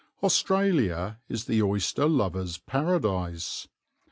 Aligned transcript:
Australia 0.23 1.19
is 1.29 1.45
the 1.45 1.61
oyster 1.61 2.07
lover's 2.09 2.57
paradise. 2.57 3.67